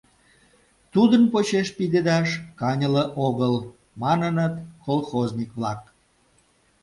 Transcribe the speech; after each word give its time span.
Тудын 0.93 1.23
почеш 1.31 1.67
пидедаш 1.77 2.29
каньыле 2.59 3.03
огыл,— 3.25 3.55
маныныт 4.01 4.53
колхозник-влак. 4.85 5.81